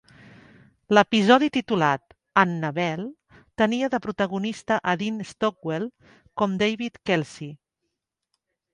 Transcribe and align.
L'episodi, 0.97 1.49
titulat 1.57 2.15
"Annabel," 2.45 3.05
tenia 3.63 3.91
de 3.97 4.01
protagonista 4.07 4.81
a 4.81 4.97
Dean 5.05 5.23
Stockwell 5.35 5.89
com 6.43 6.61
David 6.67 7.03
Kelsey 7.11 7.51